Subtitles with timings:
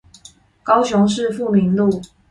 [0.63, 2.01] 高雄市富民路